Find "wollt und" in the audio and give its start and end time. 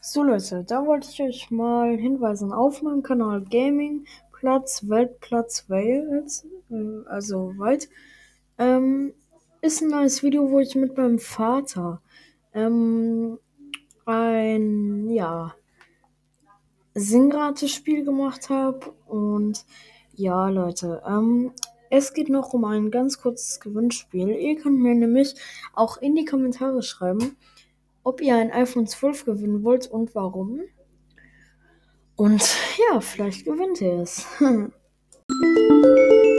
29.62-30.14